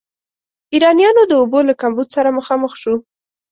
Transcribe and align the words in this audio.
ایرانیانو 0.73 1.23
د 1.27 1.33
اوبو 1.41 1.59
له 1.69 1.73
کمبود 1.81 2.07
سره 2.15 2.35
مخامخ 2.39 2.71
شو. 2.81 2.95